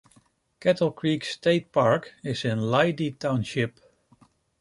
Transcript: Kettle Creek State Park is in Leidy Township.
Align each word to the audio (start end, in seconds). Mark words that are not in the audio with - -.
Kettle 0.59 0.91
Creek 0.93 1.23
State 1.23 1.71
Park 1.71 2.11
is 2.23 2.43
in 2.43 2.57
Leidy 2.59 3.11
Township. 3.11 3.79